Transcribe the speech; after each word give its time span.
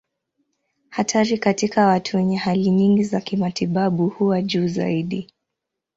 Hatari 0.89 1.37
katika 1.37 1.87
watu 1.87 2.17
wenye 2.17 2.37
hali 2.37 2.71
nyingi 2.71 3.03
za 3.03 3.21
kimatibabu 3.21 4.09
huwa 4.09 4.41
juu 4.41 4.67
zaidi. 4.67 5.29